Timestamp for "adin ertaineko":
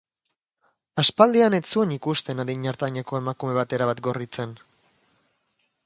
2.45-3.21